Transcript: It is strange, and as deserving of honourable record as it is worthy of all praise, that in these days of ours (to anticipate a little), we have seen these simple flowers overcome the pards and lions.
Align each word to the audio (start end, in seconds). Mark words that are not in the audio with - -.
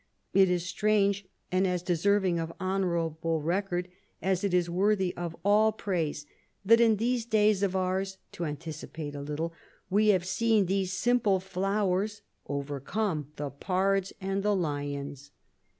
It 0.33 0.49
is 0.49 0.65
strange, 0.65 1.27
and 1.51 1.67
as 1.67 1.83
deserving 1.83 2.39
of 2.39 2.51
honourable 2.59 3.39
record 3.43 3.87
as 4.19 4.43
it 4.43 4.51
is 4.51 4.67
worthy 4.67 5.15
of 5.15 5.35
all 5.45 5.71
praise, 5.71 6.25
that 6.65 6.81
in 6.81 6.95
these 6.95 7.23
days 7.23 7.61
of 7.61 7.75
ours 7.75 8.17
(to 8.31 8.45
anticipate 8.45 9.13
a 9.13 9.21
little), 9.21 9.53
we 9.91 10.07
have 10.07 10.25
seen 10.25 10.65
these 10.65 10.91
simple 10.91 11.39
flowers 11.39 12.23
overcome 12.47 13.31
the 13.35 13.51
pards 13.51 14.11
and 14.19 14.43
lions. 14.43 15.29